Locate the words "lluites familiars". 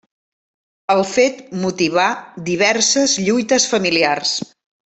3.27-4.37